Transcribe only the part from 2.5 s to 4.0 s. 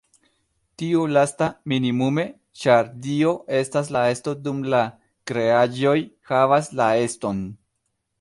ĉar Dio estas